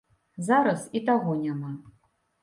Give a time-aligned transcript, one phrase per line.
[0.45, 1.71] Зараз і таго няма.